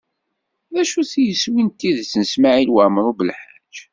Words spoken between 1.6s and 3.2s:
n tidet n Smawil Waɛmaṛ U